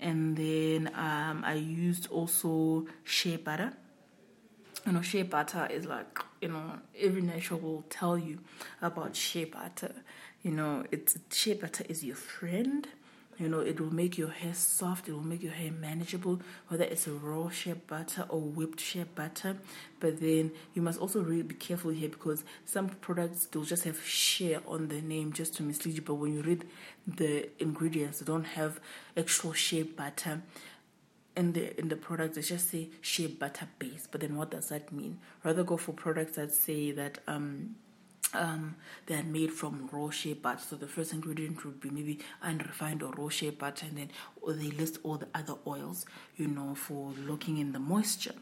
And 0.00 0.36
then 0.36 0.90
um, 0.94 1.44
i 1.44 1.54
used 1.54 2.08
also 2.10 2.86
shea 3.04 3.36
butter 3.36 3.72
you 4.86 4.92
know, 4.92 5.00
shea 5.00 5.22
butter 5.22 5.68
is 5.70 5.86
like, 5.86 6.18
you 6.40 6.48
know, 6.48 6.78
every 6.98 7.22
natural 7.22 7.60
will 7.60 7.84
tell 7.88 8.18
you 8.18 8.38
about 8.80 9.14
shea 9.14 9.44
butter. 9.44 9.92
You 10.42 10.50
know, 10.50 10.84
it's 10.90 11.18
shea 11.30 11.54
butter 11.54 11.84
is 11.88 12.04
your 12.04 12.16
friend. 12.16 12.88
You 13.38 13.48
know, 13.48 13.60
it 13.60 13.80
will 13.80 13.92
make 13.92 14.18
your 14.18 14.28
hair 14.28 14.52
soft, 14.54 15.08
it 15.08 15.12
will 15.12 15.22
make 15.22 15.42
your 15.42 15.52
hair 15.52 15.72
manageable, 15.72 16.40
whether 16.68 16.84
it's 16.84 17.06
a 17.06 17.12
raw 17.12 17.48
shea 17.48 17.72
butter 17.72 18.26
or 18.28 18.40
whipped 18.40 18.78
shea 18.78 19.04
butter. 19.04 19.56
But 20.00 20.20
then 20.20 20.52
you 20.74 20.82
must 20.82 21.00
also 21.00 21.22
really 21.22 21.42
be 21.42 21.54
careful 21.54 21.90
here 21.90 22.10
because 22.10 22.44
some 22.66 22.88
products 22.88 23.46
they'll 23.46 23.64
just 23.64 23.84
have 23.84 24.04
shea 24.04 24.58
on 24.66 24.88
the 24.88 25.00
name 25.00 25.32
just 25.32 25.56
to 25.56 25.62
mislead 25.62 25.94
you. 25.96 26.02
But 26.02 26.14
when 26.14 26.34
you 26.34 26.42
read 26.42 26.66
the 27.06 27.48
ingredients, 27.58 28.20
they 28.20 28.26
don't 28.26 28.44
have 28.44 28.78
actual 29.16 29.54
shea 29.54 29.82
butter 29.82 30.42
in 31.36 31.52
the 31.52 31.78
in 31.78 31.88
the 31.88 31.96
product 31.96 32.34
they 32.34 32.42
just 32.42 32.70
say 32.70 32.88
shea 33.00 33.26
butter 33.26 33.68
base. 33.78 34.06
But 34.10 34.20
then 34.20 34.36
what 34.36 34.50
does 34.50 34.68
that 34.68 34.92
mean? 34.92 35.18
Rather 35.44 35.64
go 35.64 35.76
for 35.76 35.92
products 35.92 36.36
that 36.36 36.52
say 36.52 36.90
that 36.92 37.18
um 37.26 37.76
um, 38.34 38.76
they 39.06 39.14
are 39.14 39.22
made 39.22 39.52
from 39.52 39.88
raw 39.92 40.10
shea 40.10 40.34
butter. 40.34 40.60
So 40.70 40.76
the 40.76 40.86
first 40.86 41.12
ingredient 41.12 41.64
would 41.64 41.80
be 41.80 41.90
maybe 41.90 42.18
unrefined 42.42 43.02
or 43.02 43.12
raw 43.12 43.28
shea 43.28 43.50
butter, 43.50 43.86
and 43.86 43.98
then 43.98 44.10
they 44.46 44.70
list 44.70 44.98
all 45.02 45.16
the 45.16 45.28
other 45.34 45.54
oils, 45.66 46.06
you 46.36 46.48
know, 46.48 46.74
for 46.74 47.12
locking 47.26 47.58
in 47.58 47.72
the 47.72 47.78
moisture, 47.78 48.34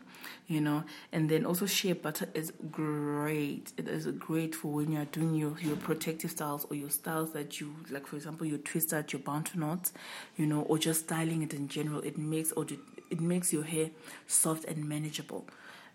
you 0.47 0.61
know. 0.61 0.85
And 1.13 1.29
then 1.29 1.45
also 1.45 1.67
shea 1.67 1.93
butter 1.93 2.29
is 2.35 2.53
great. 2.71 3.73
It 3.77 3.89
is 3.89 4.07
great 4.07 4.55
for 4.55 4.69
when 4.69 4.93
you 4.93 5.01
are 5.01 5.07
doing 5.07 5.35
your 5.35 5.57
your 5.61 5.77
protective 5.77 6.31
styles 6.31 6.67
or 6.71 6.77
your 6.77 6.91
styles 6.91 7.33
that 7.33 7.61
you 7.61 7.75
like. 7.91 8.07
For 8.07 8.17
example, 8.17 8.47
your 8.47 8.59
twist 8.59 8.93
out 8.93 9.13
your 9.13 9.21
bantu 9.21 9.59
knots, 9.59 9.93
you 10.37 10.47
know, 10.47 10.63
or 10.63 10.79
just 10.79 11.01
styling 11.05 11.43
it 11.43 11.53
in 11.53 11.69
general. 11.69 12.01
It 12.01 12.17
makes 12.19 12.53
or 12.53 12.67
it 13.11 13.21
makes 13.21 13.53
your 13.53 13.65
hair 13.65 13.91
soft 14.27 14.65
and 14.65 14.89
manageable, 14.89 15.47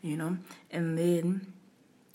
you 0.02 0.18
know. 0.18 0.38
And 0.70 0.98
then 0.98 1.54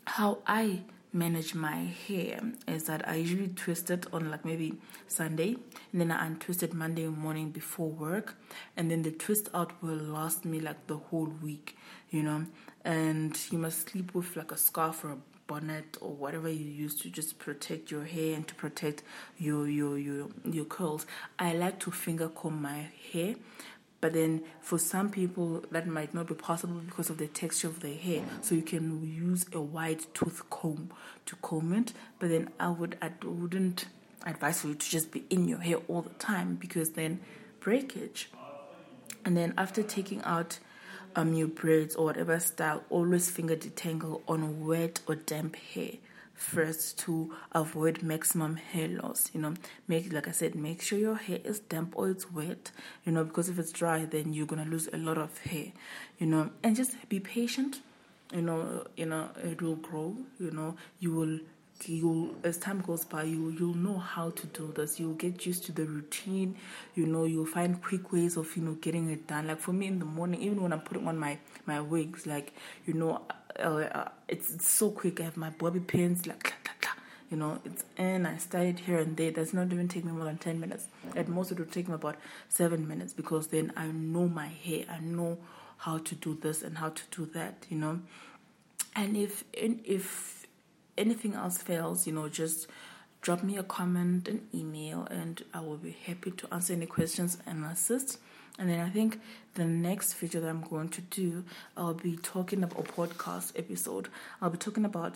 how 0.06 0.38
I 0.46 0.82
manage 1.12 1.54
my 1.54 1.92
hair 2.08 2.40
is 2.68 2.84
that 2.84 3.08
I 3.08 3.16
usually 3.16 3.48
twist 3.48 3.90
it 3.90 4.06
on 4.12 4.30
like 4.30 4.44
maybe 4.44 4.74
Sunday 5.08 5.56
and 5.92 6.00
then 6.00 6.10
I 6.10 6.26
untwist 6.26 6.62
it 6.62 6.72
Monday 6.72 7.06
morning 7.06 7.50
before 7.50 7.88
work 7.88 8.36
and 8.76 8.90
then 8.90 9.02
the 9.02 9.10
twist 9.10 9.48
out 9.52 9.82
will 9.82 9.96
last 9.96 10.44
me 10.44 10.60
like 10.60 10.86
the 10.86 10.96
whole 10.96 11.32
week, 11.42 11.76
you 12.10 12.22
know. 12.22 12.46
And 12.84 13.38
you 13.50 13.58
must 13.58 13.90
sleep 13.90 14.14
with 14.14 14.36
like 14.36 14.52
a 14.52 14.56
scarf 14.56 15.04
or 15.04 15.10
a 15.12 15.18
bonnet 15.46 15.98
or 16.00 16.12
whatever 16.12 16.48
you 16.48 16.64
use 16.64 16.94
to 16.94 17.10
just 17.10 17.38
protect 17.40 17.90
your 17.90 18.04
hair 18.04 18.36
and 18.36 18.46
to 18.46 18.54
protect 18.54 19.02
your 19.36 19.68
your 19.68 19.98
your 19.98 20.28
your 20.44 20.64
curls. 20.64 21.06
I 21.38 21.54
like 21.54 21.80
to 21.80 21.90
finger 21.90 22.28
comb 22.28 22.62
my 22.62 22.86
hair 23.12 23.34
but 24.00 24.14
then 24.14 24.42
for 24.60 24.78
some 24.78 25.10
people, 25.10 25.62
that 25.70 25.86
might 25.86 26.14
not 26.14 26.26
be 26.26 26.34
possible 26.34 26.80
because 26.86 27.10
of 27.10 27.18
the 27.18 27.26
texture 27.26 27.68
of 27.68 27.80
their 27.80 27.94
hair. 27.94 28.22
So 28.40 28.54
you 28.54 28.62
can 28.62 29.02
use 29.06 29.44
a 29.52 29.60
wide 29.60 30.00
tooth 30.14 30.48
comb 30.48 30.90
to 31.26 31.36
comb 31.36 31.74
it. 31.74 31.92
But 32.18 32.30
then 32.30 32.50
I 32.58 32.70
would 32.70 32.96
I 33.02 33.10
wouldn't 33.22 33.86
advise 34.24 34.62
for 34.62 34.68
you 34.68 34.74
to 34.74 34.90
just 34.90 35.10
be 35.10 35.24
in 35.28 35.48
your 35.48 35.58
hair 35.58 35.76
all 35.88 36.02
the 36.02 36.10
time 36.10 36.54
because 36.54 36.90
then 36.92 37.20
breakage. 37.60 38.30
And 39.24 39.36
then 39.36 39.52
after 39.58 39.82
taking 39.82 40.22
out 40.22 40.58
um 41.14 41.34
your 41.34 41.48
braids 41.48 41.94
or 41.94 42.06
whatever 42.06 42.40
style, 42.40 42.84
always 42.88 43.30
finger 43.30 43.56
detangle 43.56 44.22
on 44.26 44.66
wet 44.66 45.00
or 45.06 45.14
damp 45.16 45.56
hair 45.56 45.92
first 46.40 46.98
to 46.98 47.32
avoid 47.52 48.02
maximum 48.02 48.56
hair 48.56 48.88
loss. 48.88 49.30
You 49.34 49.40
know, 49.40 49.54
make 49.86 50.12
like 50.12 50.26
I 50.26 50.32
said, 50.32 50.54
make 50.54 50.82
sure 50.82 50.98
your 50.98 51.16
hair 51.16 51.38
is 51.44 51.60
damp 51.60 51.92
or 51.96 52.10
it's 52.10 52.30
wet. 52.32 52.72
You 53.04 53.12
know, 53.12 53.24
because 53.24 53.48
if 53.48 53.58
it's 53.58 53.72
dry, 53.72 54.04
then 54.06 54.32
you're 54.32 54.46
gonna 54.46 54.64
lose 54.64 54.88
a 54.92 54.96
lot 54.96 55.18
of 55.18 55.36
hair. 55.38 55.72
You 56.18 56.26
know, 56.26 56.50
and 56.62 56.74
just 56.74 57.08
be 57.08 57.20
patient. 57.20 57.80
You 58.32 58.42
know, 58.42 58.86
you 58.96 59.06
know 59.06 59.28
it 59.42 59.60
will 59.60 59.76
grow. 59.76 60.16
You 60.38 60.50
know, 60.50 60.76
you 60.98 61.12
will 61.14 61.38
you 61.86 62.36
as 62.44 62.58
time 62.58 62.80
goes 62.82 63.06
by 63.06 63.22
you 63.22 63.48
you'll 63.58 63.74
know 63.74 63.96
how 63.96 64.28
to 64.30 64.46
do 64.48 64.70
this 64.76 65.00
you'll 65.00 65.14
get 65.14 65.46
used 65.46 65.64
to 65.64 65.72
the 65.72 65.84
routine 65.86 66.54
you 66.94 67.06
know 67.06 67.24
you'll 67.24 67.46
find 67.46 67.82
quick 67.82 68.12
ways 68.12 68.36
of 68.36 68.54
you 68.54 68.62
know 68.62 68.74
getting 68.82 69.08
it 69.08 69.26
done 69.26 69.46
like 69.46 69.58
for 69.58 69.72
me 69.72 69.86
in 69.86 69.98
the 69.98 70.04
morning 70.04 70.38
even 70.42 70.62
when 70.62 70.74
i'm 70.74 70.80
putting 70.80 71.08
on 71.08 71.18
my 71.18 71.38
my 71.64 71.80
wigs 71.80 72.26
like 72.26 72.52
you 72.84 72.92
know 72.92 73.22
uh, 73.58 74.08
it's, 74.28 74.54
it's, 74.54 74.68
so 74.68 74.90
quick. 74.90 75.20
I 75.20 75.24
have 75.24 75.36
my 75.36 75.50
bobby 75.50 75.80
pins, 75.80 76.26
like, 76.26 76.54
you 77.30 77.36
know, 77.36 77.60
it's 77.64 77.84
and 77.96 78.26
I 78.26 78.38
started 78.38 78.80
here 78.80 78.98
and 78.98 79.16
there. 79.16 79.28
It 79.28 79.36
does 79.36 79.54
not 79.54 79.72
even 79.72 79.86
take 79.86 80.04
me 80.04 80.10
more 80.12 80.24
than 80.24 80.38
10 80.38 80.58
minutes. 80.58 80.86
At 81.14 81.28
most, 81.28 81.52
it 81.52 81.58
would 81.58 81.70
take 81.70 81.88
me 81.88 81.94
about 81.94 82.16
seven 82.48 82.88
minutes 82.88 83.12
because 83.12 83.46
then 83.48 83.72
I 83.76 83.86
know 83.86 84.28
my 84.28 84.48
hair. 84.48 84.84
I 84.90 84.98
know 84.98 85.38
how 85.78 85.98
to 85.98 86.14
do 86.16 86.36
this 86.40 86.62
and 86.62 86.78
how 86.78 86.88
to 86.88 87.02
do 87.12 87.26
that, 87.26 87.66
you 87.70 87.76
know. 87.76 88.00
And 88.96 89.16
if 89.16 89.44
if 89.54 90.46
anything 90.98 91.34
else 91.34 91.58
fails, 91.58 92.06
you 92.06 92.12
know, 92.12 92.28
just 92.28 92.66
drop 93.20 93.44
me 93.44 93.56
a 93.56 93.62
comment, 93.62 94.26
an 94.26 94.48
email, 94.52 95.06
and 95.10 95.44
I 95.54 95.60
will 95.60 95.76
be 95.76 95.96
happy 96.06 96.32
to 96.32 96.52
answer 96.52 96.72
any 96.72 96.86
questions 96.86 97.38
and 97.46 97.64
assist. 97.64 98.18
And 98.60 98.68
then 98.68 98.78
I 98.78 98.90
think 98.90 99.18
the 99.54 99.64
next 99.64 100.12
video 100.12 100.42
that 100.42 100.48
I'm 100.48 100.60
going 100.60 100.90
to 100.90 101.00
do, 101.00 101.44
I'll 101.78 101.94
be 101.94 102.18
talking 102.18 102.62
about 102.62 102.78
a 102.78 102.82
podcast 102.82 103.58
episode. 103.58 104.08
I'll 104.40 104.50
be 104.50 104.58
talking 104.58 104.84
about 104.84 105.14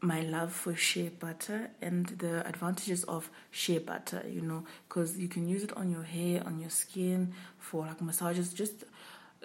my 0.00 0.20
love 0.22 0.52
for 0.52 0.74
shea 0.74 1.08
butter 1.08 1.70
and 1.80 2.06
the 2.06 2.46
advantages 2.46 3.04
of 3.04 3.30
shea 3.52 3.78
butter, 3.78 4.24
you 4.28 4.40
know, 4.40 4.64
because 4.88 5.16
you 5.16 5.28
can 5.28 5.48
use 5.48 5.62
it 5.62 5.76
on 5.76 5.92
your 5.92 6.02
hair, 6.02 6.42
on 6.44 6.58
your 6.58 6.70
skin, 6.70 7.32
for 7.58 7.86
like 7.86 8.02
massages, 8.02 8.52
just 8.52 8.82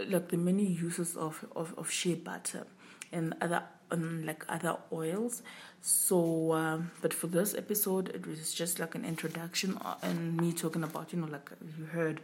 like 0.10 0.30
the 0.30 0.38
many 0.38 0.66
uses 0.66 1.16
of, 1.16 1.46
of, 1.56 1.75
of 1.78 1.92
shea 1.92 2.16
butter 2.16 2.66
and 3.12 3.36
other 3.40 3.62
like 3.98 4.46
other 4.50 4.78
oils. 4.92 5.44
So, 5.82 6.54
um, 6.54 6.92
but 7.01 7.13
for 7.13 7.28
this 7.28 7.54
episode, 7.54 8.10
it 8.10 8.25
was 8.25 8.54
just 8.54 8.80
like 8.80 8.96
an 8.96 9.04
introduction 9.04 9.78
uh, 9.78 9.96
and 10.01 10.38
me 10.38 10.54
talking 10.54 10.84
about, 10.84 11.12
you 11.12 11.20
know, 11.20 11.28
like 11.28 11.51
you 11.78 11.86
heard 11.86 12.22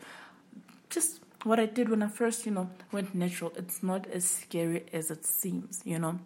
just 0.90 1.20
what 1.44 1.60
I 1.60 1.66
did 1.66 1.90
when 1.90 2.04
I 2.04 2.08
first, 2.08 2.46
you 2.46 2.52
know, 2.52 2.70
went 2.92 3.14
natural. 3.16 3.54
It's 3.56 3.84
not 3.84 4.08
as 4.08 4.26
scary 4.26 4.86
as 4.94 5.12
it 5.12 5.26
seems, 5.26 5.82
you 5.86 6.00
know. 6.00 6.20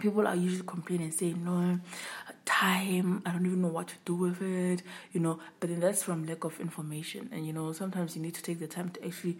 People 0.00 0.26
are 0.26 0.34
usually 0.34 0.66
complaining 0.66 1.10
saying, 1.10 1.44
no, 1.44 1.78
time, 2.44 3.22
I 3.24 3.30
don't 3.30 3.46
even 3.46 3.62
know 3.62 3.68
what 3.68 3.88
to 3.88 3.94
do 4.04 4.14
with 4.14 4.42
it, 4.42 4.82
you 5.12 5.20
know. 5.20 5.38
But 5.60 5.68
then 5.68 5.80
that's 5.80 6.02
from 6.02 6.26
lack 6.26 6.44
of 6.44 6.58
information. 6.60 7.28
And, 7.30 7.46
you 7.46 7.52
know, 7.52 7.72
sometimes 7.72 8.16
you 8.16 8.22
need 8.22 8.34
to 8.34 8.42
take 8.42 8.58
the 8.58 8.66
time 8.66 8.88
to 8.90 9.06
actually 9.06 9.38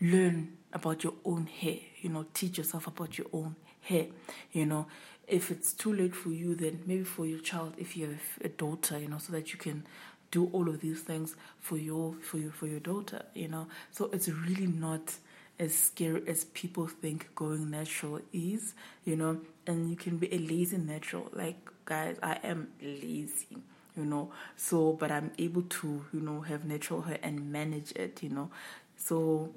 learn 0.00 0.56
about 0.72 1.02
your 1.02 1.14
own 1.24 1.46
hair, 1.46 1.78
you 2.02 2.10
know, 2.10 2.26
teach 2.34 2.58
yourself 2.58 2.86
about 2.86 3.16
your 3.16 3.26
own 3.32 3.56
hair, 3.80 4.06
you 4.52 4.66
know. 4.66 4.86
If 5.26 5.50
it's 5.50 5.72
too 5.72 5.92
late 5.92 6.14
for 6.14 6.28
you, 6.28 6.54
then 6.54 6.82
maybe 6.86 7.02
for 7.02 7.26
your 7.26 7.40
child, 7.40 7.74
if 7.78 7.96
you 7.96 8.06
have 8.06 8.44
a 8.44 8.48
daughter, 8.48 8.98
you 8.98 9.08
know, 9.08 9.18
so 9.18 9.32
that 9.32 9.52
you 9.52 9.58
can 9.58 9.84
do 10.30 10.50
all 10.52 10.68
of 10.68 10.80
these 10.80 11.00
things 11.00 11.36
for 11.60 11.76
your 11.76 12.14
for 12.22 12.38
your 12.38 12.52
for 12.52 12.66
your 12.66 12.80
daughter 12.80 13.24
you 13.34 13.48
know? 13.48 13.66
So 13.90 14.10
it's 14.12 14.28
really 14.28 14.66
not 14.66 15.14
as 15.58 15.74
scary 15.74 16.22
as 16.26 16.44
people 16.44 16.86
think 16.86 17.34
going 17.34 17.70
natural 17.70 18.20
is 18.32 18.74
you 19.04 19.16
know? 19.16 19.40
And 19.66 19.90
you 19.90 19.96
can 19.96 20.16
be 20.18 20.32
a 20.34 20.38
lazy 20.38 20.78
natural. 20.78 21.28
Like 21.32 21.56
guys 21.84 22.18
i 22.22 22.34
am 22.42 22.68
lazy 22.82 23.58
you 23.96 24.04
know? 24.04 24.32
So 24.56 24.92
but 24.92 25.10
i'm 25.10 25.30
able 25.38 25.62
to 25.62 26.04
you 26.12 26.20
know 26.20 26.40
have 26.40 26.64
natural 26.64 27.02
hair 27.02 27.18
and 27.22 27.52
manage 27.52 27.92
it 27.92 28.22
you 28.22 28.30
know? 28.30 28.50
So 28.96 29.50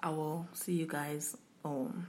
i 0.00 0.10
will 0.10 0.48
see 0.52 0.72
you 0.74 0.86
guys 0.86 1.36
um 1.64 2.06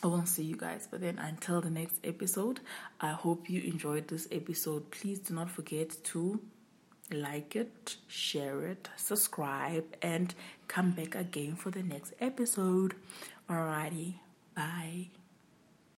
I 0.00 0.06
won't 0.06 0.28
see 0.28 0.44
you 0.44 0.56
guys, 0.56 0.86
but 0.88 1.00
then 1.00 1.18
until 1.18 1.60
the 1.60 1.70
next 1.70 1.96
episode, 2.04 2.60
I 3.00 3.10
hope 3.10 3.50
you 3.50 3.62
enjoyed 3.62 4.06
this 4.06 4.28
episode. 4.30 4.92
Please 4.92 5.18
do 5.18 5.34
not 5.34 5.50
forget 5.50 5.92
to 6.04 6.40
like 7.12 7.56
it, 7.56 7.96
share 8.06 8.66
it, 8.66 8.88
subscribe, 8.96 9.84
and 10.02 10.34
come 10.68 10.90
back 10.92 11.14
again 11.14 11.56
for 11.56 11.70
the 11.70 11.82
next 11.82 12.12
episode. 12.20 12.94
Alrighty, 13.48 14.14
bye. 14.54 15.08